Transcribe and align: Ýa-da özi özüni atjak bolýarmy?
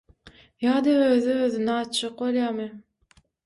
Ýa-da 0.67 0.95
özi 1.11 1.37
özüni 1.49 1.77
atjak 1.77 2.19
bolýarmy? 2.25 2.69